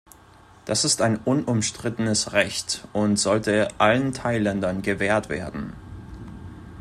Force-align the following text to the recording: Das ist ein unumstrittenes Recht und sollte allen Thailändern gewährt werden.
Das 0.65 0.83
ist 0.83 0.99
ein 1.03 1.17
unumstrittenes 1.17 2.33
Recht 2.33 2.87
und 2.91 3.17
sollte 3.17 3.67
allen 3.79 4.13
Thailändern 4.13 4.81
gewährt 4.81 5.29
werden. 5.29 5.73